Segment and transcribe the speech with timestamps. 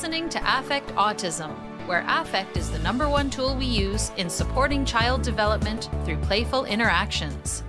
[0.00, 1.50] listening to Affect Autism,
[1.86, 6.64] where affect is the number one tool we use in supporting child development through playful
[6.64, 7.62] interactions.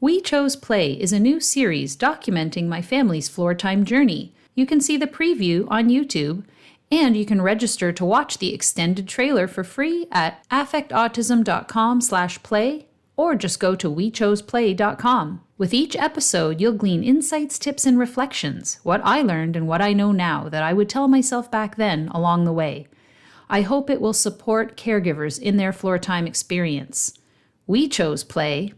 [0.00, 4.34] We Chose Play is a new series documenting my family's floor time journey.
[4.56, 6.42] You can see the preview on YouTube,
[6.90, 12.86] and you can register to watch the extended trailer for free at affectautism.com/play
[13.16, 15.42] or just go to wechoseplay.com.
[15.58, 19.92] With each episode, you'll glean insights, tips, and reflections, what I learned and what I
[19.92, 22.86] know now that I would tell myself back then along the way.
[23.50, 27.18] I hope it will support caregivers in their floor time experience.
[27.66, 28.72] We chose play.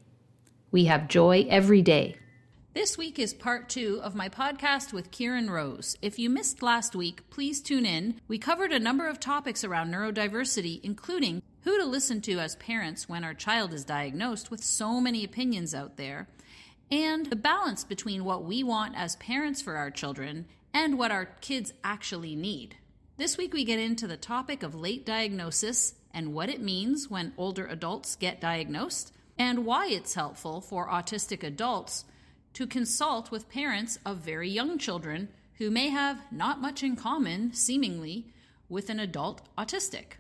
[0.71, 2.16] We have joy every day.
[2.73, 5.99] This week is part two of my podcast with Kieran Rose.
[6.01, 8.23] If you missed last week, please tune in.
[8.27, 13.07] We covered a number of topics around neurodiversity, including who to listen to as parents
[13.07, 16.29] when our child is diagnosed with so many opinions out there,
[16.91, 21.27] and the balance between what we want as parents for our children and what our
[21.41, 22.77] kids actually need.
[23.16, 27.32] This week, we get into the topic of late diagnosis and what it means when
[27.37, 32.05] older adults get diagnosed, and why it's helpful for autistic adults
[32.55, 37.52] to consult with parents of very young children who may have not much in common,
[37.52, 38.27] seemingly,
[38.69, 40.15] with an adult autistic.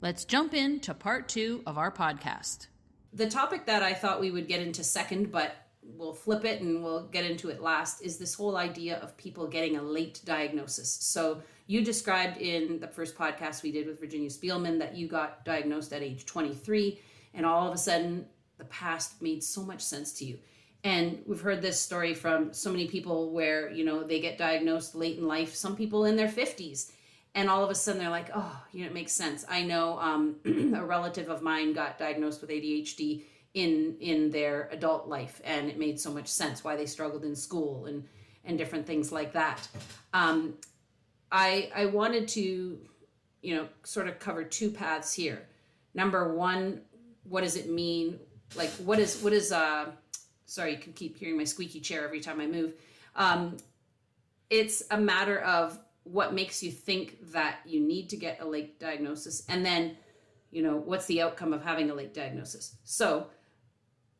[0.00, 2.68] Let's jump into part two of our podcast.
[3.12, 5.54] The topic that I thought we would get into second, but
[5.94, 9.46] we'll flip it and we'll get into it last, is this whole idea of people
[9.46, 10.90] getting a late diagnosis.
[11.00, 15.44] So, you described in the first podcast we did with Virginia Spielmann that you got
[15.44, 17.00] diagnosed at age 23,
[17.34, 18.26] and all of a sudden
[18.58, 20.38] the past made so much sense to you
[20.86, 24.94] and we've heard this story from so many people where you know they get diagnosed
[24.94, 26.92] late in life some people in their 50s
[27.34, 29.98] and all of a sudden they're like oh you know it makes sense i know
[29.98, 30.36] um,
[30.76, 33.22] a relative of mine got diagnosed with adhd
[33.56, 37.34] in in their adult life and it made so much sense why they struggled in
[37.34, 38.04] school and
[38.44, 39.66] and different things like that
[40.14, 40.54] um,
[41.32, 42.78] i i wanted to
[43.42, 45.46] you know sort of cover two paths here
[45.94, 46.80] number one
[47.24, 48.18] what does it mean
[48.54, 49.86] like what is what is uh
[50.46, 52.74] sorry, you can keep hearing my squeaky chair every time I move.
[53.14, 53.58] Um,
[54.48, 58.78] it's a matter of what makes you think that you need to get a late
[58.78, 59.96] diagnosis, and then,
[60.52, 62.76] you know, what's the outcome of having a late diagnosis.
[62.84, 63.26] So,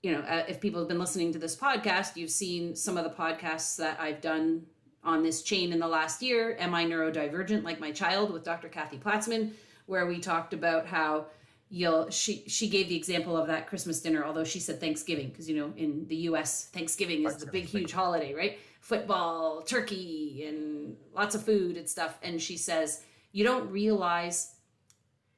[0.03, 3.05] you know, uh, if people have been listening to this podcast, you've seen some of
[3.05, 4.67] the podcasts that I've done
[5.03, 6.57] on this chain in the last year.
[6.59, 8.69] Am I neurodivergent like my child with Dr.
[8.69, 9.53] Kathy Platzman,
[9.87, 11.27] where we talked about how
[11.69, 15.49] you'll she she gave the example of that christmas dinner although she said thanksgiving because
[15.49, 20.97] you know in the us thanksgiving is the big huge holiday right football turkey and
[21.13, 23.03] lots of food and stuff and she says
[23.33, 24.55] you don't realize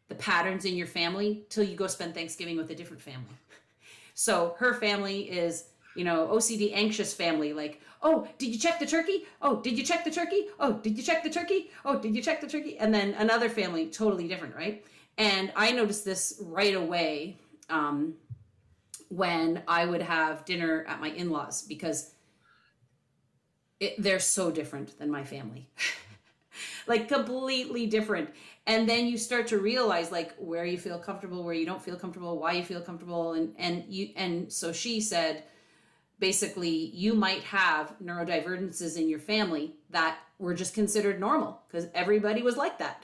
[0.08, 3.34] the patterns in your family till you go spend thanksgiving with a different family
[4.19, 8.87] so her family is you know ocd anxious family like oh did you check the
[8.87, 9.27] turkey?
[9.41, 10.49] Oh did you check the turkey?
[10.59, 11.71] Oh did you check the turkey?
[11.84, 12.77] Oh did you check the turkey?
[12.79, 14.84] And then another family totally different right?
[15.19, 17.37] And I noticed this right away
[17.71, 18.15] um,
[19.09, 22.12] when I would have dinner at my in laws because
[23.79, 25.69] it, they're so different than my family.
[26.89, 28.31] like completely different.
[28.69, 31.97] And then you start to realize like where you feel comfortable, where you don't feel
[31.97, 33.33] comfortable, why you feel comfortable.
[33.33, 35.43] And, and you, and so she said,
[36.19, 42.43] basically you might have neurodivergences in your family that were just considered normal because everybody
[42.43, 43.03] was like that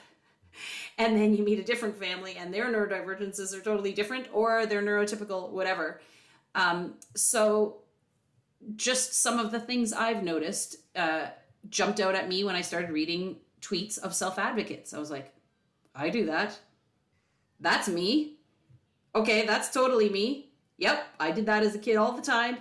[0.97, 4.83] and then you meet a different family and their neurodivergences are totally different or they're
[4.83, 6.01] neurotypical whatever
[6.55, 7.77] um, so
[8.75, 11.27] just some of the things i've noticed uh,
[11.69, 15.33] jumped out at me when i started reading tweets of self-advocates i was like
[15.95, 16.59] i do that
[17.59, 18.37] that's me
[19.15, 22.57] okay that's totally me yep i did that as a kid all the time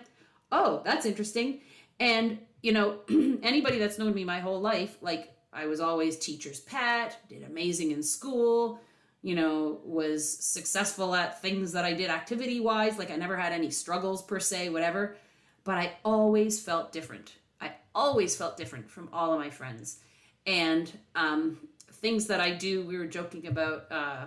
[0.52, 1.60] oh that's interesting
[2.00, 2.98] and you know
[3.42, 7.92] anybody that's known me my whole life like I was always teacher's pet, did amazing
[7.92, 8.80] in school,
[9.22, 12.98] you know, was successful at things that I did activity wise.
[12.98, 15.16] Like I never had any struggles per se, whatever.
[15.62, 17.32] But I always felt different.
[17.60, 20.00] I always felt different from all of my friends.
[20.44, 21.56] And um,
[22.04, 24.26] things that I do, we were joking about, uh,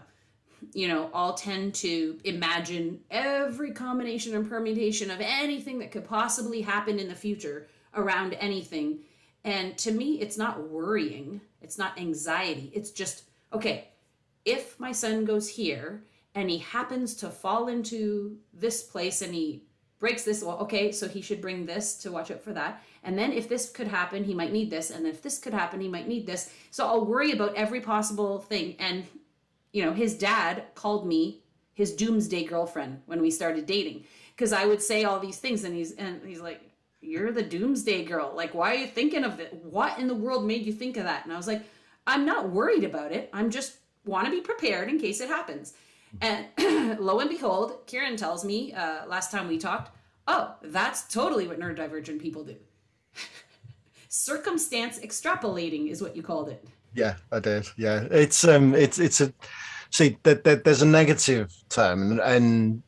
[0.73, 6.61] you know, all tend to imagine every combination and permutation of anything that could possibly
[6.61, 8.99] happen in the future around anything
[9.47, 12.69] and to me, it's not worrying, it's not anxiety.
[12.73, 13.87] It's just, okay,
[14.43, 16.03] if my son goes here
[16.35, 19.63] and he happens to fall into this place and he
[19.99, 22.83] breaks this, well, okay, so he should bring this to watch out for that.
[23.03, 24.91] And then if this could happen, he might need this.
[24.91, 26.53] And then if this could happen, he might need this.
[26.71, 28.75] So I'll worry about every possible thing.
[28.79, 29.05] And,
[29.71, 31.41] you know, his dad called me
[31.73, 34.03] his doomsday girlfriend when we started dating
[34.35, 36.61] because I would say all these things and he's and he's like
[37.01, 38.33] you're the doomsday girl.
[38.35, 39.53] Like, why are you thinking of it?
[39.63, 41.23] What in the world made you think of that?
[41.23, 41.63] And I was like,
[42.05, 43.29] I'm not worried about it.
[43.33, 45.73] I'm just want to be prepared in case it happens.
[46.21, 46.47] And
[46.99, 49.91] lo and behold, Kieran tells me uh, last time we talked,
[50.27, 52.55] oh, that's totally what neurodivergent people do.
[54.09, 56.65] Circumstance extrapolating is what you called it.
[56.93, 57.67] Yeah, I did.
[57.77, 59.31] Yeah, it's um, it's it's a
[59.91, 62.83] see that there, there's a negative term, and, and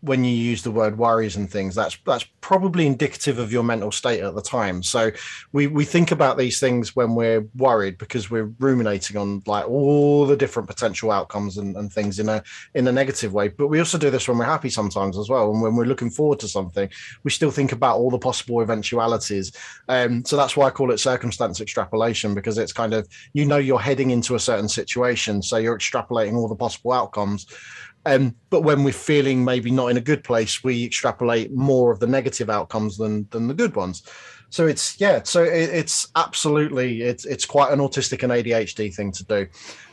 [0.00, 3.90] when you use the word worries and things that's that's probably indicative of your mental
[3.90, 4.82] state at the time.
[4.82, 5.10] So
[5.52, 10.26] we we think about these things when we're worried because we're ruminating on like all
[10.26, 12.42] the different potential outcomes and, and things in a
[12.74, 13.48] in a negative way.
[13.48, 15.50] But we also do this when we're happy sometimes as well.
[15.52, 16.88] And when we're looking forward to something
[17.22, 19.52] we still think about all the possible eventualities.
[19.88, 23.58] Um so that's why i call it circumstance extrapolation because it's kind of you know
[23.58, 25.42] you're heading into a certain situation.
[25.42, 27.46] So you're extrapolating all the possible outcomes
[28.04, 32.00] um, but when we're feeling maybe not in a good place, we extrapolate more of
[32.00, 34.02] the negative outcomes than than the good ones.
[34.50, 39.12] So it's yeah, so it, it's absolutely it's it's quite an autistic and ADHD thing
[39.12, 39.46] to do.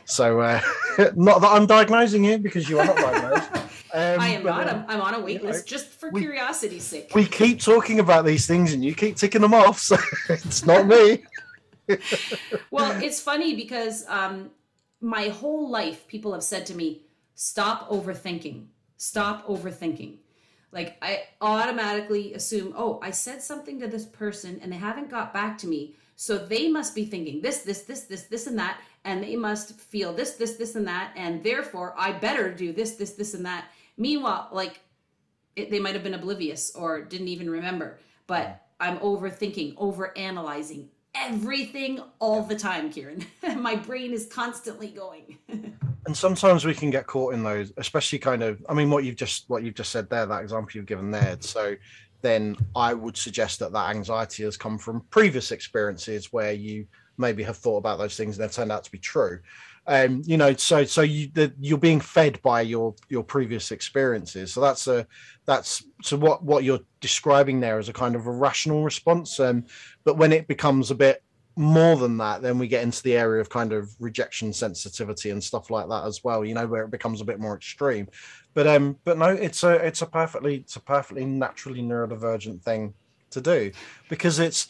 [0.04, 0.60] So uh,
[1.14, 3.50] not that I'm diagnosing you because you are not diagnosed.
[3.92, 4.68] Um, I am not.
[4.68, 7.10] Uh, I'm, I'm, on a wait list know, just for we, curiosity's sake.
[7.12, 9.80] We keep talking about these things and you keep ticking them off.
[9.80, 9.96] So
[10.28, 11.24] it's not me.
[12.70, 14.50] well, it's funny because um,
[15.00, 17.02] my whole life people have said to me,
[17.40, 18.66] stop overthinking.
[18.98, 20.18] Stop overthinking.
[20.72, 25.32] Like I automatically assume, oh, I said something to this person and they haven't got
[25.32, 25.96] back to me.
[26.16, 28.78] So they must be thinking this, this, this, this, this, and that.
[29.06, 31.14] And they must feel this, this, this, and that.
[31.16, 33.64] And therefore, I better do this, this, this, and that.
[33.96, 34.80] Meanwhile, like
[35.56, 38.00] it, they might have been oblivious or didn't even remember.
[38.26, 43.26] But I'm overthinking, overanalyzing everything all the time, Kieran.
[43.56, 45.38] My brain is constantly going.
[46.06, 49.16] and sometimes we can get caught in those especially kind of i mean what you've
[49.16, 51.76] just what you've just said there that example you've given there so
[52.22, 56.86] then i would suggest that that anxiety has come from previous experiences where you
[57.18, 59.38] maybe have thought about those things and they've turned out to be true
[59.86, 64.52] um you know so so you the, you're being fed by your your previous experiences
[64.52, 65.06] so that's a
[65.46, 69.64] that's so what what you're describing there is a kind of a rational response um
[70.04, 71.22] but when it becomes a bit
[71.56, 75.42] more than that, then we get into the area of kind of rejection sensitivity and
[75.42, 76.44] stuff like that as well.
[76.44, 78.08] You know, where it becomes a bit more extreme.
[78.54, 82.94] But um, but no, it's a it's a perfectly it's a perfectly naturally neurodivergent thing
[83.30, 83.70] to do
[84.08, 84.68] because it's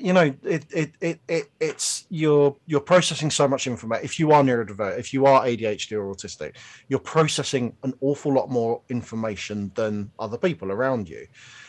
[0.00, 4.32] you know it it it, it it's you're you're processing so much information if you
[4.32, 6.56] are neurodivergent if you are adhd or autistic
[6.88, 11.26] you're processing an awful lot more information than other people around you.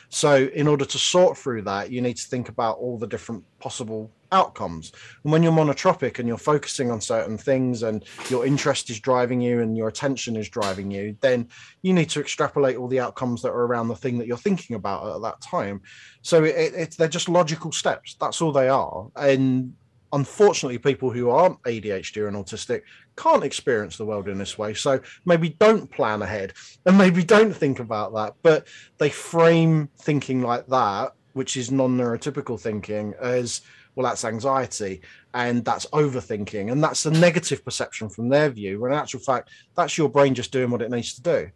[0.10, 3.44] So in order to sort through that you need to think about all the different
[3.60, 4.92] possible outcomes.
[5.24, 9.42] And when you're monotropic and you're focusing on certain things and your interest is driving
[9.42, 11.48] you and your attention is driving you, then
[11.82, 14.76] you need to extrapolate all the outcomes that are around the thing that you're thinking
[14.76, 15.82] about at that time.
[16.22, 18.16] So it, it, they're just logical steps.
[18.20, 19.08] That's all they are.
[19.16, 19.74] And
[20.14, 22.82] unfortunately, people who aren't ADHD and autistic
[23.16, 24.74] can't experience the world in this way.
[24.74, 26.54] So maybe don't plan ahead
[26.86, 28.36] and maybe don't think about that.
[28.42, 28.68] But
[28.98, 33.62] they frame thinking like that, which is non neurotypical thinking, as
[34.00, 35.02] well that's anxiety
[35.34, 36.72] and that's overthinking.
[36.72, 40.34] And that's a negative perception from their view when in actual fact that's your brain
[40.34, 41.52] just doing what it needs to do.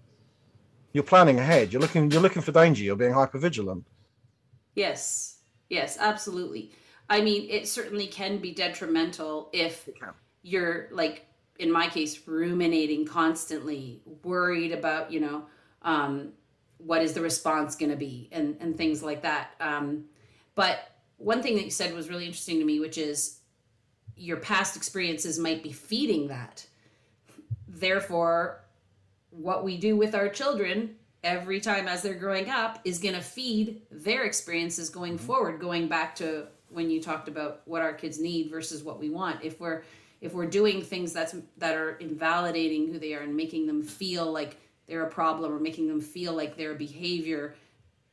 [0.92, 1.72] You're planning ahead.
[1.72, 2.84] You're looking you're looking for danger.
[2.84, 3.86] You're being hyper vigilant
[4.76, 5.38] yes.
[5.70, 6.74] Yes absolutely.
[7.10, 9.88] I mean it certainly can be detrimental if
[10.42, 11.26] you're like
[11.60, 15.46] in my case ruminating constantly worried about you know
[15.84, 16.34] um,
[16.78, 19.52] what is the response going to be and and things like that.
[19.62, 20.06] Um,
[20.56, 20.93] but
[21.24, 23.40] one thing that you said was really interesting to me, which is
[24.16, 26.66] your past experiences might be feeding that.
[27.68, 28.64] Therefore,
[29.30, 33.22] what we do with our children every time as they're growing up is going to
[33.22, 35.26] feed their experiences going mm-hmm.
[35.26, 39.10] forward, going back to when you talked about what our kids need versus what we
[39.10, 39.44] want.
[39.44, 39.84] If we're
[40.22, 44.32] if we're doing things that's that are invalidating who they are and making them feel
[44.32, 47.56] like they're a problem or making them feel like their behavior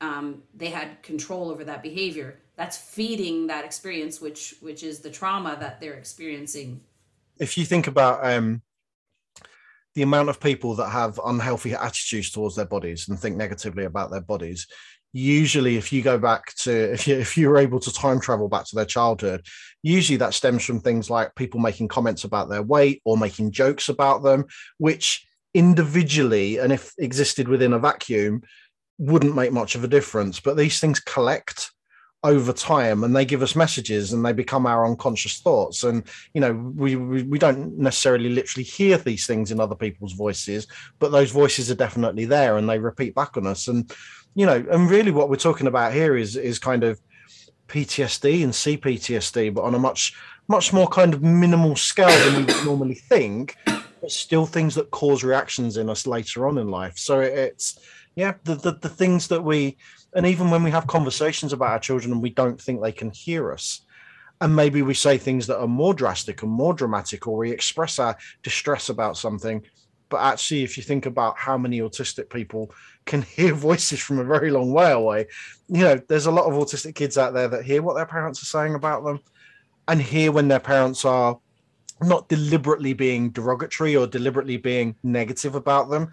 [0.00, 5.09] um, they had control over that behavior that's feeding that experience which which is the
[5.09, 6.79] trauma that they're experiencing.
[7.38, 8.61] If you think about um
[9.95, 14.11] the amount of people that have unhealthy attitudes towards their bodies and think negatively about
[14.11, 14.67] their bodies
[15.12, 18.67] usually if you go back to if you if you're able to time travel back
[18.67, 19.40] to their childhood
[19.83, 23.88] usually that stems from things like people making comments about their weight or making jokes
[23.88, 24.45] about them
[24.76, 28.43] which individually and if existed within a vacuum
[29.00, 30.40] wouldn't make much of a difference.
[30.40, 31.71] But these things collect
[32.23, 36.41] over time and they give us messages and they become our unconscious thoughts and you
[36.41, 40.67] know we, we, we don't necessarily literally hear these things in other people's voices
[40.99, 43.91] but those voices are definitely there and they repeat back on us and
[44.35, 47.00] you know and really what we're talking about here is is kind of
[47.71, 50.15] PTSD and CPTSD, but on a much
[50.49, 54.91] much more kind of minimal scale than we would normally think, but still things that
[54.91, 56.99] cause reactions in us later on in life.
[56.99, 57.79] So it's
[58.17, 59.77] yeah, the, the the things that we
[60.14, 63.11] and even when we have conversations about our children and we don't think they can
[63.11, 63.83] hear us,
[64.40, 67.99] and maybe we say things that are more drastic and more dramatic, or we express
[67.99, 69.62] our distress about something.
[70.09, 72.73] But actually, if you think about how many autistic people
[73.05, 75.26] can hear voices from a very long way away,
[75.69, 78.43] you know, there's a lot of autistic kids out there that hear what their parents
[78.43, 79.21] are saying about them
[79.88, 81.38] and hear when their parents are
[82.02, 86.11] not deliberately being derogatory or deliberately being negative about them,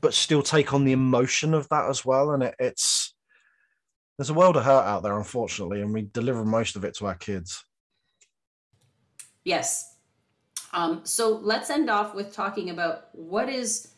[0.00, 2.32] but still take on the emotion of that as well.
[2.32, 3.07] And it, it's,
[4.18, 7.06] there's a world of hurt out there, unfortunately, and we deliver most of it to
[7.06, 7.64] our kids.
[9.44, 9.94] Yes.
[10.72, 13.94] Um, so let's end off with talking about what is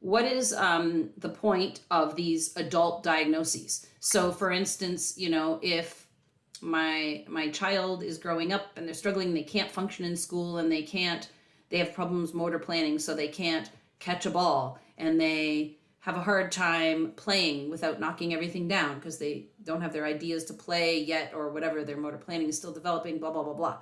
[0.00, 3.86] what is um, the point of these adult diagnoses.
[4.00, 6.06] So, for instance, you know, if
[6.60, 10.72] my my child is growing up and they're struggling, they can't function in school, and
[10.72, 11.28] they can't,
[11.68, 16.22] they have problems motor planning, so they can't catch a ball, and they have a
[16.22, 20.98] hard time playing without knocking everything down because they don't have their ideas to play
[20.98, 23.78] yet or whatever their motor planning is still developing blah blah blah blah.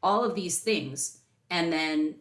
[0.00, 1.18] All of these things
[1.50, 2.14] and then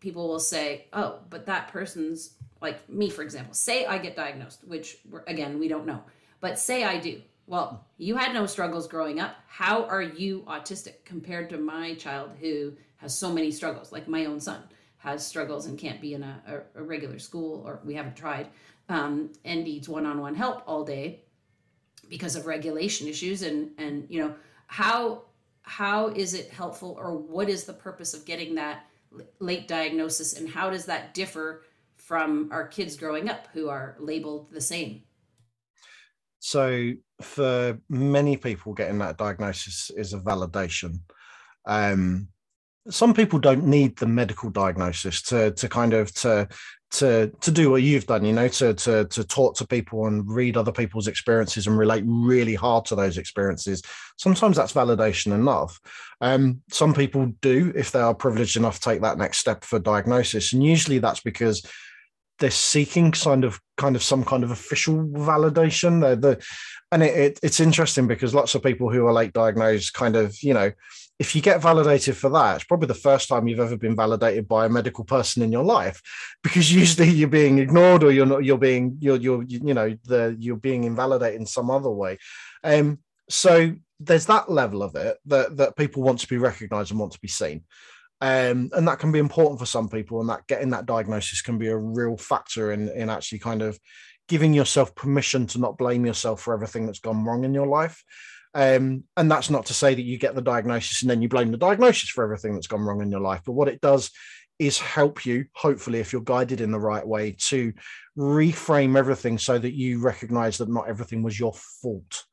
[0.00, 3.54] people will say oh but that person's like me for example.
[3.54, 6.02] Say i get diagnosed which again we don't know
[6.40, 7.22] but say i do.
[7.46, 9.36] Well you had no struggles growing up.
[9.46, 14.24] How are you autistic compared to my child who has so many struggles like my
[14.24, 14.64] own son
[15.06, 16.42] has struggles and can't be in a,
[16.76, 18.48] a, a regular school or we haven't tried
[18.88, 21.22] um, and needs one-on-one help all day
[22.08, 24.34] because of regulation issues and and you know
[24.66, 25.22] how
[25.62, 28.86] how is it helpful or what is the purpose of getting that
[29.38, 31.62] late diagnosis and how does that differ
[31.96, 35.02] from our kids growing up who are labeled the same?
[36.40, 41.00] So for many people getting that diagnosis is a validation.
[41.64, 42.28] Um,
[42.88, 46.48] some people don't need the medical diagnosis to to kind of to
[46.92, 50.28] to to do what you've done you know to to to talk to people and
[50.28, 53.82] read other people's experiences and relate really hard to those experiences.
[54.16, 55.80] Sometimes that's validation enough.
[56.20, 60.52] Um, some people do if they are privileged enough take that next step for diagnosis.
[60.52, 61.66] And usually that's because
[62.38, 66.00] they're seeking kind of kind of some kind of official validation.
[66.00, 66.44] They're the
[66.92, 70.36] and it, it, it's interesting because lots of people who are late diagnosed kind of
[70.42, 70.70] you know
[71.18, 74.46] if you get validated for that, it's probably the first time you've ever been validated
[74.46, 76.02] by a medical person in your life,
[76.42, 80.36] because usually you're being ignored or you're not, you're being, you're, you're, you know, the
[80.38, 82.18] you're being invalidated in some other way.
[82.62, 82.98] Um,
[83.30, 87.12] so there's that level of it that that people want to be recognised and want
[87.12, 87.64] to be seen.
[88.20, 91.58] Um, and that can be important for some people, and that getting that diagnosis can
[91.58, 93.78] be a real factor in in actually kind of
[94.28, 98.02] giving yourself permission to not blame yourself for everything that's gone wrong in your life.
[98.56, 101.50] Um, and that's not to say that you get the diagnosis and then you blame
[101.50, 103.42] the diagnosis for everything that's gone wrong in your life.
[103.44, 104.10] But what it does
[104.58, 107.74] is help you, hopefully, if you're guided in the right way, to
[108.16, 112.24] reframe everything so that you recognize that not everything was your fault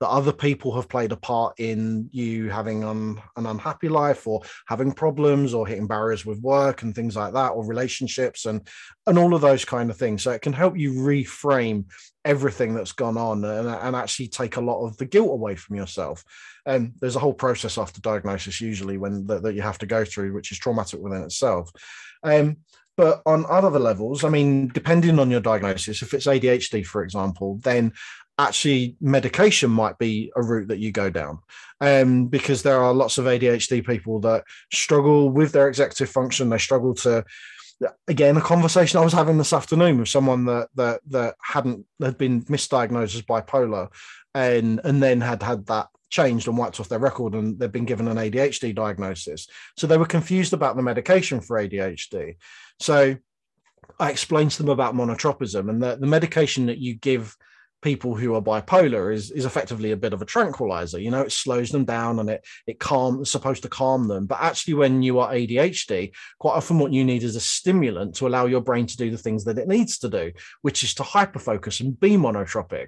[0.00, 4.92] that other people have played a part in you having an unhappy life or having
[4.92, 8.66] problems or hitting barriers with work and things like that or relationships and
[9.06, 10.22] and all of those kind of things.
[10.22, 11.84] So it can help you reframe
[12.24, 15.76] everything that's gone on and, and actually take a lot of the guilt away from
[15.76, 16.24] yourself.
[16.66, 20.04] And there's a whole process after diagnosis usually when that, that you have to go
[20.04, 21.70] through which is traumatic within itself.
[22.22, 22.56] Um,
[22.96, 27.58] but on other levels, I mean, depending on your diagnosis, if it's ADHD, for example,
[27.62, 27.92] then
[28.38, 31.38] actually medication might be a route that you go down
[31.80, 36.48] um, because there are lots of adhd people that struggle with their executive function.
[36.48, 37.24] They struggle to
[38.06, 42.16] again a conversation i was having this afternoon with someone that that that hadn't had
[42.16, 43.88] been misdiagnosed as bipolar
[44.32, 47.84] and and then had had that changed and wiped off their record and they've been
[47.84, 49.48] given an adhd diagnosis.
[49.76, 52.36] So they were confused about the medication for adhd
[52.78, 53.16] so
[53.98, 57.36] i explained to them about monotropism and the, the medication that you give
[57.84, 61.30] people who are bipolar is is effectively a bit of a tranquilizer you know it
[61.30, 64.24] slows them down and it it calm supposed to calm them.
[64.24, 68.26] But actually when you are adhd quite often what you need is a stimulant to
[68.26, 71.02] allow your brain to do the things that it needs to do which is to
[71.02, 72.86] hyperfocus and be monotropic.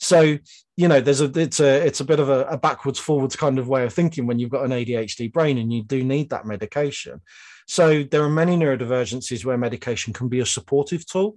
[0.00, 0.38] So
[0.76, 3.58] you know there's a it's a it's a bit of a, a backwards forwards kind
[3.58, 6.46] of way of thinking when you've got an adhd brain and you do need that
[6.46, 7.20] medication.
[7.66, 11.36] So there are many neurodivergencies where medication can be a supportive tool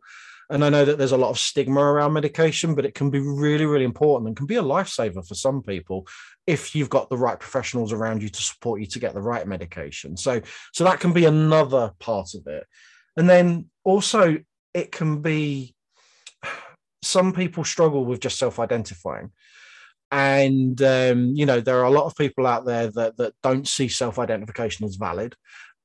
[0.52, 3.20] and I know that there's a lot of stigma around medication, but it can be
[3.20, 6.06] really, really important and can be a lifesaver for some people
[6.46, 9.48] if you've got the right professionals around you to support you to get the right
[9.48, 10.18] medication.
[10.18, 10.42] So,
[10.74, 12.66] so that can be another part of it.
[13.16, 14.40] And then also,
[14.74, 15.74] it can be
[17.02, 19.32] some people struggle with just self identifying.
[20.12, 23.66] And um, you know, there are a lot of people out there that that don't
[23.66, 25.36] see self-identification as valid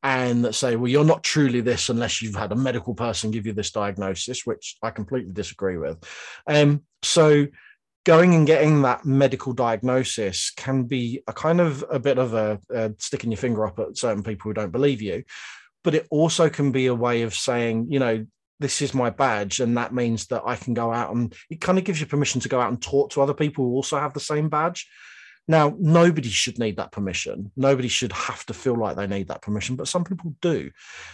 [0.07, 3.45] and that say, well, you're not truly this unless you've had a medical person give
[3.45, 5.99] you this diagnosis, which I completely disagree with.
[6.47, 7.49] Um, so
[8.05, 12.61] going and getting that medical diagnosis can be a kind of a bit of a,
[12.71, 15.25] a sticking your finger up at certain people who don't believe you
[15.83, 18.25] but it also can be a way of saying you know
[18.61, 21.79] this is my badge and that means that i can go out and it kind
[21.79, 24.15] of gives you permission to go out and talk to other people who also have
[24.15, 24.89] the same badge
[25.49, 27.53] now, nobody should need that permission.
[27.57, 30.73] Nobody should have to feel like they need that permission, but some people do.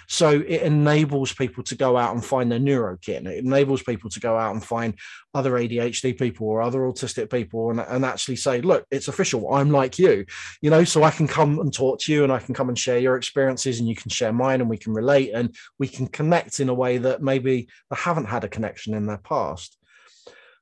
[0.09, 3.27] So it enables people to go out and find their neurokin.
[3.27, 4.99] It enables people to go out and find
[5.35, 9.53] other ADHD people or other autistic people and, and actually say, look, it's official.
[9.53, 10.25] I'm like you,
[10.63, 12.79] you know, so I can come and talk to you and I can come and
[12.79, 16.07] share your experiences and you can share mine and we can relate and we can
[16.07, 19.77] connect in a way that maybe they haven't had a connection in their past.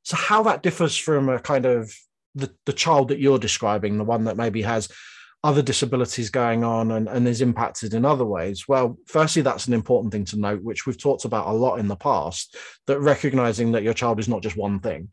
[0.03, 1.95] So, how that differs from a kind of
[2.35, 4.89] the, the child that you're describing, the one that maybe has
[5.43, 8.69] other disabilities going on and, and is impacted in other ways?
[8.69, 11.89] Well, firstly, that's an important thing to note, which we've talked about a lot in
[11.89, 12.57] the past,
[12.87, 15.09] that recognizing that your child is not just one thing.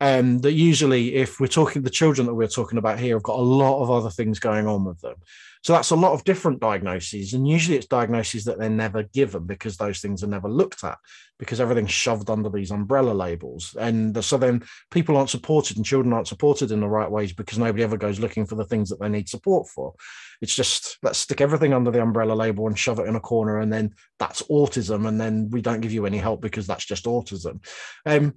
[0.00, 3.38] And that usually, if we're talking, the children that we're talking about here have got
[3.38, 5.16] a lot of other things going on with them.
[5.62, 7.32] So that's a lot of different diagnoses.
[7.32, 10.98] And usually it's diagnoses that they're never given because those things are never looked at
[11.38, 13.76] because everything's shoved under these umbrella labels.
[13.78, 17.58] And so then people aren't supported and children aren't supported in the right ways because
[17.58, 19.94] nobody ever goes looking for the things that they need support for.
[20.40, 23.58] It's just let's stick everything under the umbrella label and shove it in a corner.
[23.60, 25.08] And then that's autism.
[25.08, 27.64] And then we don't give you any help because that's just autism.
[28.04, 28.34] Um,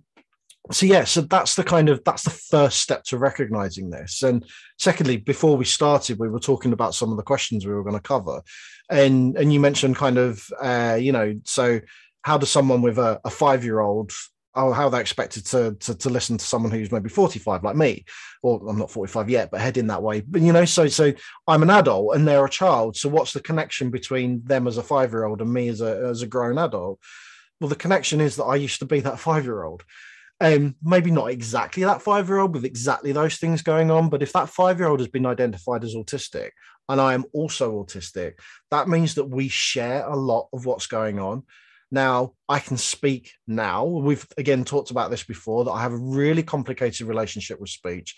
[0.71, 4.23] so yeah so that's the kind of that's the first step to recognizing this.
[4.23, 4.45] And
[4.77, 7.95] secondly before we started we were talking about some of the questions we were going
[7.95, 8.41] to cover.
[8.89, 11.79] And and you mentioned kind of uh you know so
[12.21, 14.11] how does someone with a, a five year old
[14.55, 18.05] oh how they're expected to, to to listen to someone who's maybe 45 like me?
[18.43, 20.21] Or i'm not 45 yet but heading that way.
[20.21, 21.13] But you know so so
[21.47, 22.95] i'm an adult and they're a child.
[22.95, 26.05] So what's the connection between them as a five year old and me as a
[26.09, 26.99] as a grown adult?
[27.59, 29.83] Well the connection is that i used to be that five year old
[30.41, 34.23] um, maybe not exactly that five year old with exactly those things going on, but
[34.23, 36.51] if that five year old has been identified as autistic
[36.87, 38.33] and I am also autistic,
[38.71, 41.43] that means that we share a lot of what's going on.
[41.91, 43.83] Now, I can speak now.
[43.83, 48.15] We've again talked about this before that I have a really complicated relationship with speech,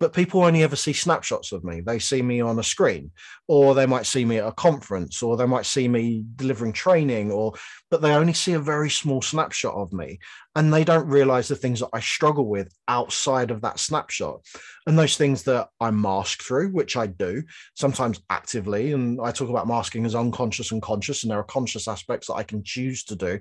[0.00, 1.80] but people only ever see snapshots of me.
[1.80, 3.12] They see me on a screen,
[3.46, 7.30] or they might see me at a conference, or they might see me delivering training,
[7.30, 7.52] or
[7.92, 10.18] but they only see a very small snapshot of me
[10.56, 14.40] and they don't realize the things that I struggle with outside of that snapshot.
[14.86, 17.42] And those things that I mask through, which I do
[17.76, 18.94] sometimes actively.
[18.94, 22.34] And I talk about masking as unconscious and conscious, and there are conscious aspects that
[22.36, 23.38] I can choose to do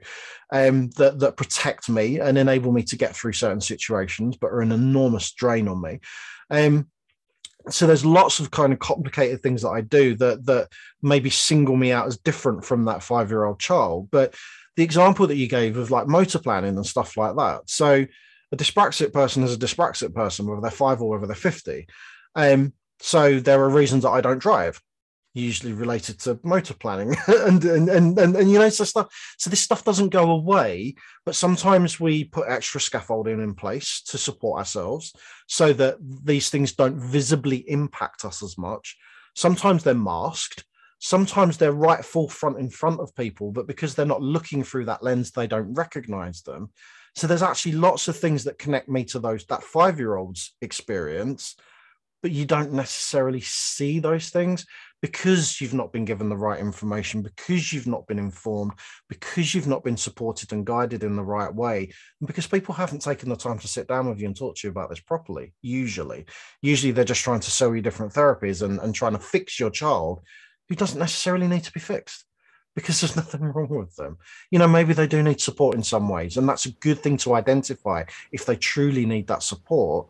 [0.52, 4.60] um, that, that protect me and enable me to get through certain situations, but are
[4.60, 6.00] an enormous drain on me.
[6.50, 6.90] Um,
[7.70, 10.70] so there's lots of kind of complicated things that I do that that
[11.02, 14.10] maybe single me out as different from that five year old child.
[14.12, 14.36] But
[14.76, 17.62] the example that you gave of like motor planning and stuff like that.
[17.70, 18.06] So
[18.52, 21.88] a dyspraxic person is a dyspraxic person, whether they're five or whether they're 50.
[22.36, 24.82] Um, so there are reasons that I don't drive,
[25.34, 29.08] usually related to motor planning and, and, and, and, and, you know, so stuff.
[29.38, 34.18] So this stuff doesn't go away, but sometimes we put extra scaffolding in place to
[34.18, 35.14] support ourselves
[35.48, 38.98] so that these things don't visibly impact us as much.
[39.36, 40.66] Sometimes they're masked
[41.02, 44.86] sometimes they're right full front in front of people, but because they're not looking through
[44.86, 46.70] that lens, they don't recognize them.
[47.16, 50.56] So there's actually lots of things that connect me to those that five year old's
[50.62, 51.56] experience,
[52.22, 54.66] but you don't necessarily see those things
[55.02, 58.74] because you've not been given the right information, because you've not been informed,
[59.10, 63.02] because you've not been supported and guided in the right way, and because people haven't
[63.02, 65.54] taken the time to sit down with you and talk to you about this properly.
[65.62, 66.26] Usually,
[66.62, 69.72] usually they're just trying to sell you different therapies and, and trying to fix your
[69.72, 70.22] child
[70.70, 72.26] who doesn't necessarily need to be fixed
[72.76, 74.18] because there's nothing wrong with them.
[74.52, 77.18] You know, maybe they do need support in some ways, and that's a good thing
[77.18, 80.08] to identify if they truly need that support.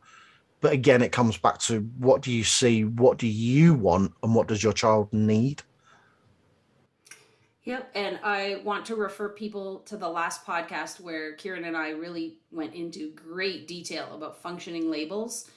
[0.62, 4.36] But again, it comes back to what do you see, what do you want, and
[4.36, 5.64] what does your child need?
[7.64, 7.92] Yep.
[7.94, 12.38] And I want to refer people to the last podcast where Kieran and I really
[12.52, 15.50] went into great detail about functioning labels.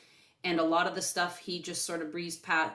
[0.42, 2.72] And a lot of the stuff he just sort of breezed past,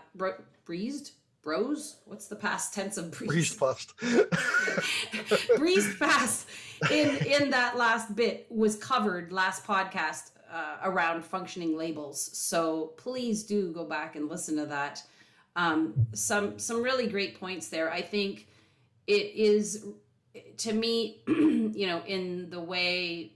[0.66, 1.12] breezed,
[1.42, 3.94] bros what's the past tense of breezed, breezed past
[5.58, 6.46] breezed past
[6.92, 12.38] in in that last bit was covered last podcast uh, around functioning labels.
[12.38, 15.04] So please do go back and listen to that.
[15.56, 17.92] Um, some some really great points there.
[17.92, 18.48] I think
[19.08, 19.86] it is
[20.58, 23.34] to me you know in the way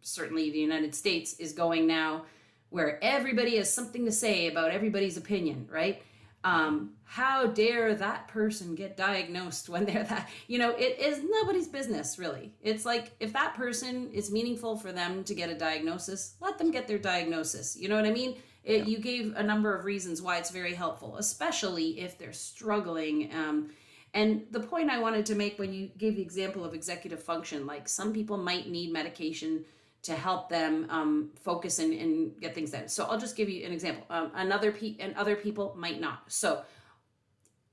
[0.00, 2.24] certainly the united states is going now
[2.72, 6.02] where everybody has something to say about everybody's opinion, right?
[6.44, 10.28] Um, how dare that person get diagnosed when they're that?
[10.48, 12.52] You know, it is nobody's business, really.
[12.62, 16.70] It's like if that person is meaningful for them to get a diagnosis, let them
[16.70, 17.76] get their diagnosis.
[17.76, 18.36] You know what I mean?
[18.64, 18.84] It, yeah.
[18.84, 23.30] You gave a number of reasons why it's very helpful, especially if they're struggling.
[23.34, 23.70] Um,
[24.14, 27.66] and the point I wanted to make when you gave the example of executive function,
[27.66, 29.64] like some people might need medication
[30.02, 32.88] to help them um, focus and, and, get things done.
[32.88, 34.04] So I'll just give you an example.
[34.10, 36.24] Um, another pe- and other people might not.
[36.26, 36.62] So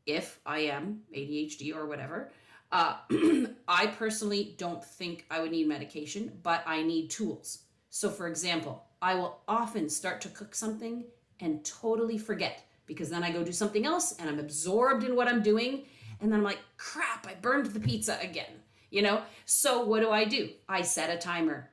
[0.06, 2.32] if I am ADHD or whatever,
[2.72, 2.98] uh,
[3.68, 7.64] I personally don't think I would need medication, but I need tools.
[7.90, 11.06] So for example, I will often start to cook something
[11.40, 15.28] and totally forget because then I go do something else and I'm absorbed in what
[15.28, 15.86] I'm doing.
[16.22, 18.52] And then I'm like, crap, I burned the pizza again.
[18.92, 19.22] You know?
[19.46, 20.50] So what do I do?
[20.68, 21.70] I set a timer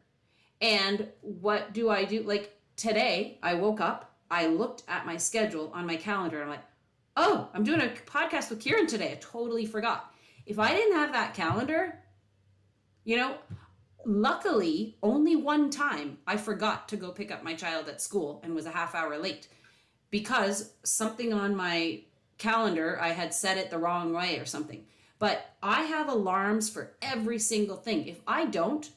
[0.60, 2.22] and what do I do?
[2.22, 6.50] Like today, I woke up, I looked at my schedule on my calendar, and I'm
[6.50, 6.64] like,
[7.16, 9.12] oh, I'm doing a podcast with Kieran today.
[9.12, 10.12] I totally forgot.
[10.44, 11.98] If I didn't have that calendar,
[13.04, 13.36] you know,
[14.04, 18.54] luckily, only one time I forgot to go pick up my child at school and
[18.54, 19.48] was a half hour late
[20.10, 22.02] because something on my
[22.38, 24.84] calendar, I had set it the wrong way or something.
[25.18, 28.06] But I have alarms for every single thing.
[28.06, 28.90] If I don't,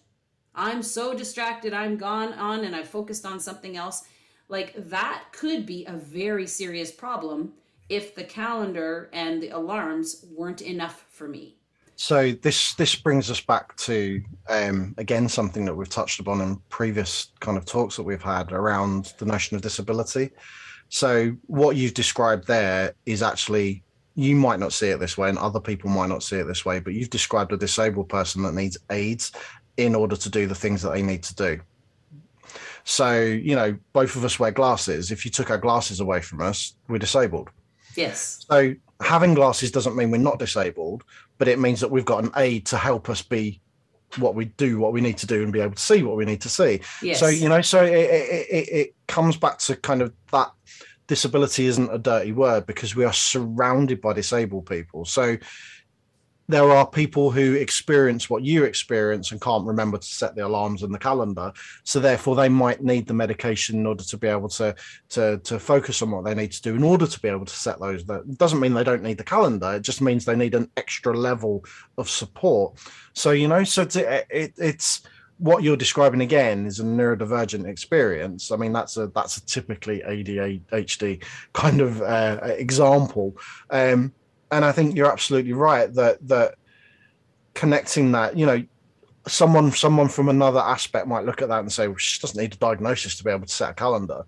[0.60, 4.04] I'm so distracted, I'm gone on and I've focused on something else.
[4.50, 7.54] Like that could be a very serious problem
[7.88, 11.56] if the calendar and the alarms weren't enough for me.
[11.96, 16.58] So this this brings us back to um, again something that we've touched upon in
[16.70, 20.32] previous kind of talks that we've had around the notion of disability.
[20.90, 23.84] So what you've described there is actually
[24.16, 26.66] you might not see it this way and other people might not see it this
[26.66, 29.32] way but you've described a disabled person that needs aids
[29.86, 31.60] in order to do the things that they need to do.
[32.84, 35.12] So, you know, both of us wear glasses.
[35.12, 37.50] If you took our glasses away from us, we're disabled.
[37.96, 38.46] Yes.
[38.50, 41.04] So, having glasses doesn't mean we're not disabled,
[41.38, 43.62] but it means that we've got an aid to help us be
[44.18, 46.26] what we do, what we need to do, and be able to see what we
[46.26, 46.82] need to see.
[47.02, 47.20] Yes.
[47.20, 50.52] So, you know, so it, it, it, it comes back to kind of that
[51.08, 55.06] disability isn't a dirty word because we are surrounded by disabled people.
[55.06, 55.38] So,
[56.50, 60.82] there are people who experience what you experience and can't remember to set the alarms
[60.82, 64.50] in the calendar so therefore they might need the medication in order to be able
[64.50, 64.76] to
[65.08, 67.56] to to focus on what they need to do in order to be able to
[67.56, 70.56] set those that doesn't mean they don't need the calendar it just means they need
[70.56, 71.64] an extra level
[71.98, 72.78] of support
[73.14, 75.02] so you know so it, it, it's
[75.38, 78.52] what you're describing again is a neurodivergent experience.
[78.52, 83.38] I mean, that's a that's a typically ADHD kind of uh, example.
[83.70, 84.14] Um,
[84.52, 86.56] and I think you're absolutely right that that
[87.54, 88.64] connecting that, you know,
[89.28, 92.54] someone someone from another aspect might look at that and say, well, she doesn't need
[92.54, 94.24] a diagnosis to be able to set a calendar.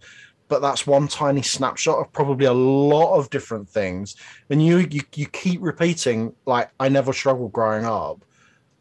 [0.47, 4.15] But that's one tiny snapshot of probably a lot of different things.
[4.49, 8.25] And you you, you keep repeating like I never struggled growing up.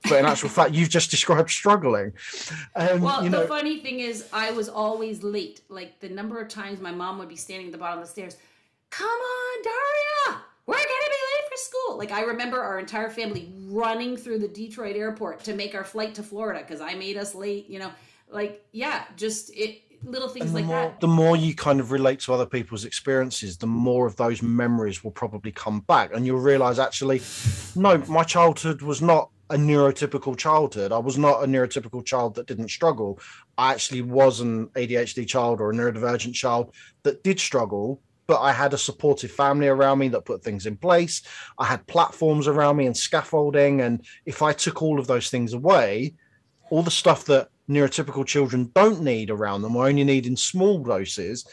[0.09, 2.15] But in actual fact, you've just described struggling.
[2.75, 5.61] Um, well, you know, the funny thing is, I was always late.
[5.69, 8.11] Like the number of times my mom would be standing at the bottom of the
[8.11, 8.37] stairs.
[8.89, 11.99] Come on, Daria, we're gonna be late for school.
[11.99, 16.15] Like I remember our entire family running through the Detroit airport to make our flight
[16.17, 17.69] to Florida because I made us late.
[17.69, 17.91] You know,
[18.29, 21.01] like yeah, just it little things like more, that.
[21.01, 25.05] The more you kind of relate to other people's experiences, the more of those memories
[25.05, 27.21] will probably come back, and you'll realize actually,
[27.77, 30.93] no, my childhood was not a neurotypical childhood.
[30.93, 33.19] I was not a neurotypical child that didn't struggle.
[33.59, 38.53] I actually was an ADHD child or a neurodivergent child that did struggle, but I
[38.53, 41.23] had a supportive family around me that put things in place.
[41.59, 43.81] I had platforms around me and scaffolding.
[43.81, 46.15] And if I took all of those things away,
[46.71, 50.79] all the stuff that neurotypical children don't need around them or only need in small
[50.79, 51.45] doses,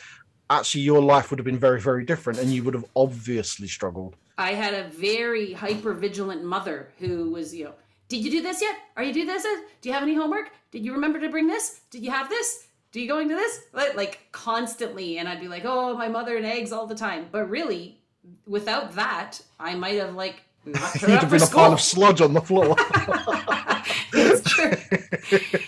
[0.51, 4.15] actually your life would have been very, very different and you would have obviously struggled.
[4.37, 7.73] I had a very hyper vigilant mother who was, you know,
[8.07, 8.75] did you do this yet?
[8.95, 9.43] Are you do this?
[9.43, 9.63] Yet?
[9.81, 10.51] Do you have any homework?
[10.69, 11.81] Did you remember to bring this?
[11.89, 12.66] Did you have this?
[12.91, 13.61] Do you going to this?
[13.73, 15.17] Like constantly.
[15.17, 17.27] And I'd be like, oh, my mother and eggs all the time.
[17.31, 17.99] But really,
[18.45, 21.59] without that, I might have like not You'd have been school.
[21.59, 22.75] a pile of sludge on the floor.
[24.13, 24.73] it's true.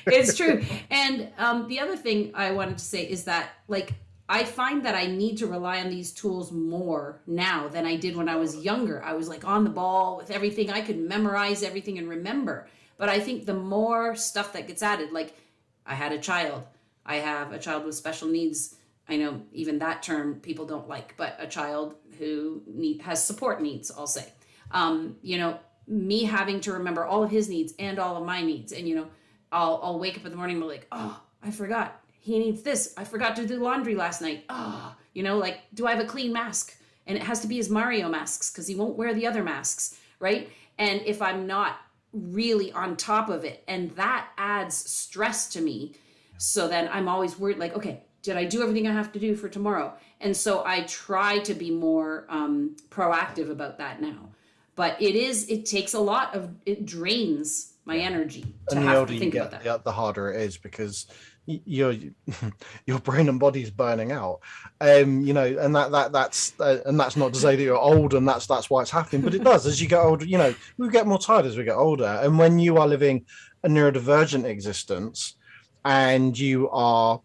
[0.08, 0.63] It's true.
[0.89, 3.93] And um, the other thing I wanted to say is that, like,
[4.27, 8.15] I find that I need to rely on these tools more now than I did
[8.15, 9.01] when I was younger.
[9.03, 10.69] I was like on the ball with everything.
[10.69, 12.67] I could memorize everything and remember.
[12.97, 15.34] But I think the more stuff that gets added, like
[15.86, 16.63] I had a child,
[17.09, 18.75] I have a child with special needs.
[19.09, 23.61] I know even that term people don't like, but a child who need, has support
[23.61, 24.27] needs, I'll say.
[24.69, 28.43] Um, you know, me having to remember all of his needs and all of my
[28.43, 28.71] needs.
[28.71, 29.07] And, you know,
[29.51, 31.99] I'll, I'll wake up in the morning and be like, oh, I forgot.
[32.19, 32.93] he needs this.
[32.95, 34.45] I forgot to do laundry last night.
[34.49, 36.77] Ah, oh, you know, like, do I have a clean mask?
[37.07, 39.97] And it has to be his Mario masks because he won't wear the other masks,
[40.19, 40.49] right?
[40.77, 41.77] And if I'm not
[42.13, 45.95] really on top of it, and that adds stress to me.
[46.39, 49.36] So then I'm always worried, like, okay, did I do everything I have to do
[49.36, 49.93] for tomorrow?
[50.21, 54.30] And so I try to be more um, proactive about that now.
[54.75, 58.89] But it is, it takes a lot of, it drains my energy to and the
[58.89, 59.84] have older to you think get, about that.
[59.84, 61.08] the, the harder it is because
[61.45, 61.95] your
[62.86, 64.39] your brain and body is burning out.
[64.80, 67.75] Um, you know, and that that that's uh, and that's not to say that you're
[67.75, 70.25] old and that's that's why it's happening, but it does as you get older.
[70.25, 73.25] You know, we get more tired as we get older, and when you are living
[73.63, 75.36] a neurodivergent existence,
[75.85, 77.21] and you are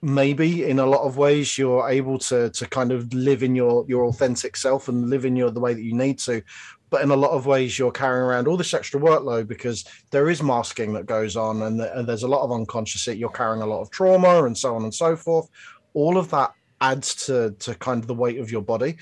[0.00, 3.84] maybe in a lot of ways you're able to to kind of live in your
[3.88, 6.42] your authentic self and live in your the way that you need to.
[6.90, 10.30] But in a lot of ways you're carrying around all this extra workload because there
[10.30, 13.66] is masking that goes on and, and there's a lot of unconscious you're carrying a
[13.66, 15.48] lot of trauma and so on and so forth.
[15.92, 18.96] All of that adds to to kind of the weight of your body.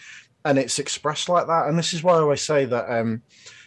[0.45, 1.67] And it's expressed like that.
[1.69, 3.23] And this is why i always say that um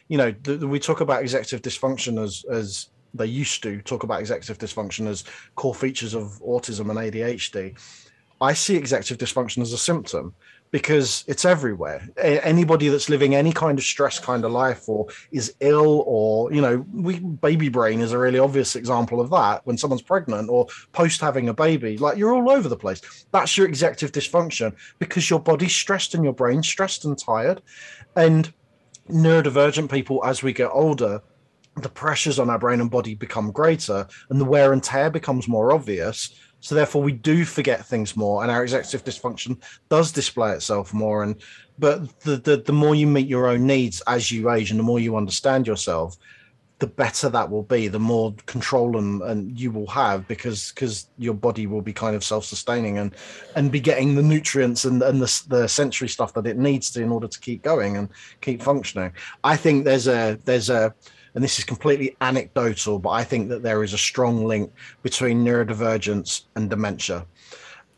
[0.07, 4.03] you know the, the, we talk about executive dysfunction as as they used to talk
[4.03, 5.23] about executive dysfunction as
[5.55, 7.77] core features of autism and adhd
[8.41, 10.33] i see executive dysfunction as a symptom
[10.71, 12.07] because it's everywhere.
[12.17, 16.61] Anybody that's living any kind of stress kind of life or is ill or, you
[16.61, 20.67] know, we baby brain is a really obvious example of that when someone's pregnant or
[20.91, 23.25] post having a baby, like you're all over the place.
[23.31, 27.61] That's your executive dysfunction because your body's stressed and your brain's stressed and tired.
[28.15, 28.53] And
[29.09, 31.21] neurodivergent people, as we get older,
[31.81, 35.47] the pressures on our brain and body become greater and the wear and tear becomes
[35.47, 40.51] more obvious so therefore, we do forget things more, and our executive dysfunction does display
[40.51, 41.23] itself more.
[41.23, 41.35] And
[41.77, 44.83] but the, the the more you meet your own needs as you age, and the
[44.83, 46.17] more you understand yourself,
[46.79, 47.87] the better that will be.
[47.87, 52.15] The more control and, and you will have because because your body will be kind
[52.15, 53.15] of self sustaining and
[53.55, 57.01] and be getting the nutrients and and the the sensory stuff that it needs to
[57.01, 58.09] in order to keep going and
[58.41, 59.13] keep functioning.
[59.45, 60.93] I think there's a there's a
[61.35, 64.71] and this is completely anecdotal, but I think that there is a strong link
[65.03, 67.25] between neurodivergence and dementia.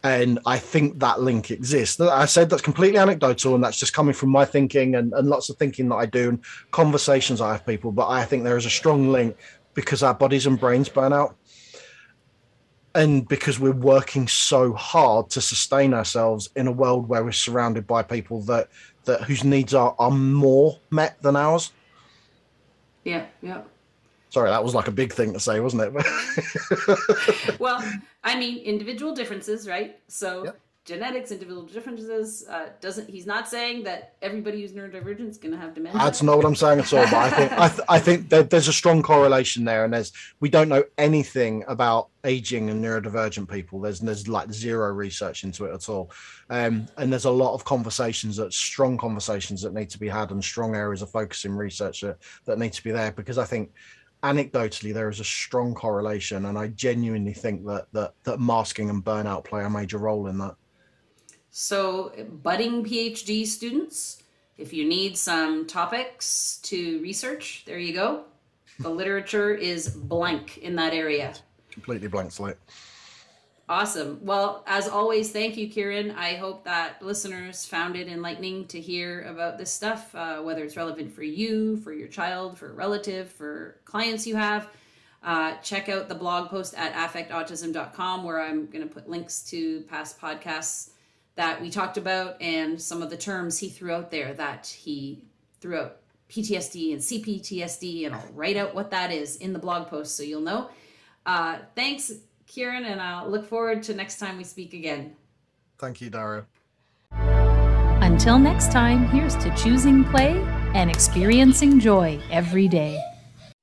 [0.03, 1.99] And I think that link exists.
[1.99, 5.49] I said that's completely anecdotal, and that's just coming from my thinking and, and lots
[5.49, 6.39] of thinking that I do and
[6.71, 7.91] conversations I have people.
[7.91, 9.37] But I think there is a strong link
[9.73, 11.35] because our bodies and brains burn out.
[12.93, 17.87] And because we're working so hard to sustain ourselves in a world where we're surrounded
[17.87, 18.67] by people that
[19.05, 21.71] that whose needs are, are more met than ours.
[23.03, 23.61] Yeah, yeah.
[24.29, 27.59] Sorry, that was like a big thing to say, wasn't it?
[27.59, 27.83] well,
[28.23, 29.99] I mean, individual differences, right?
[30.07, 30.59] So yep.
[30.83, 32.45] Genetics, individual differences.
[32.49, 35.99] Uh, doesn't he's not saying that everybody who's neurodivergent is going to have dementia?
[35.99, 37.03] That's not what I'm saying at all.
[37.03, 40.11] But I think I, th- I think that there's a strong correlation there, and there's
[40.39, 43.79] we don't know anything about aging and neurodivergent people.
[43.79, 46.11] There's there's like zero research into it at all,
[46.49, 50.31] um, and there's a lot of conversations that strong conversations that need to be had,
[50.31, 53.45] and strong areas of focus in research that, that need to be there because I
[53.45, 53.71] think
[54.23, 59.03] anecdotally there is a strong correlation and i genuinely think that that that masking and
[59.03, 60.55] burnout play a major role in that
[61.51, 62.11] so
[62.43, 64.23] budding phd students
[64.57, 68.23] if you need some topics to research there you go
[68.79, 71.33] the literature is blank in that area
[71.71, 72.57] completely blank slate
[73.71, 74.19] Awesome.
[74.21, 76.11] Well, as always, thank you, Kieran.
[76.11, 80.75] I hope that listeners found it enlightening to hear about this stuff, uh, whether it's
[80.75, 84.67] relevant for you, for your child, for a relative, for clients you have.
[85.23, 89.81] Uh, check out the blog post at affectautism.com where I'm going to put links to
[89.83, 90.90] past podcasts
[91.35, 95.23] that we talked about and some of the terms he threw out there that he
[95.59, 95.97] threw out
[96.29, 100.23] PTSD and CPTSD, and I'll write out what that is in the blog post so
[100.23, 100.69] you'll know.
[101.25, 102.11] Uh, thanks
[102.47, 105.15] Kieran, and I'll look forward to next time we speak again.
[105.77, 106.45] Thank you, Dana.
[108.01, 110.33] Until next time, here's to choosing play
[110.73, 113.01] and experiencing joy every day.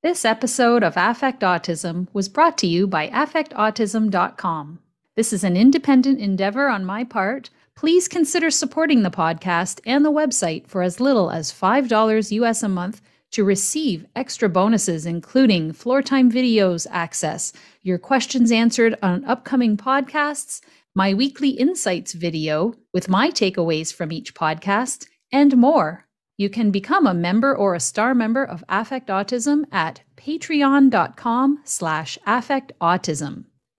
[0.01, 4.79] This episode of Affect Autism was brought to you by affectautism.com.
[5.15, 7.49] This is an independent endeavor on my part.
[7.79, 12.67] Please consider supporting the podcast and the website for as little as $5 US a
[12.67, 12.99] month
[13.31, 20.59] to receive extra bonuses, including floor time videos access, your questions answered on upcoming podcasts,
[20.93, 26.05] my weekly insights video with my takeaways from each podcast, and more.
[26.35, 32.17] You can become a member or a star member of Affect Autism at patreon.com slash
[32.27, 33.45] affectautism.